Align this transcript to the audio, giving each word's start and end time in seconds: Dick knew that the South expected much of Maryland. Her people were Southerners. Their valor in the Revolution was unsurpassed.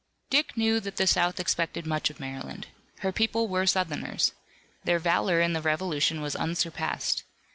Dick 0.31 0.57
knew 0.57 0.79
that 0.79 0.95
the 0.97 1.05
South 1.05 1.39
expected 1.39 1.85
much 1.85 2.09
of 2.09 2.19
Maryland. 2.19 2.65
Her 3.01 3.11
people 3.11 3.47
were 3.47 3.67
Southerners. 3.67 4.33
Their 4.83 4.97
valor 4.97 5.39
in 5.41 5.53
the 5.53 5.61
Revolution 5.61 6.21
was 6.21 6.35
unsurpassed. 6.35 7.23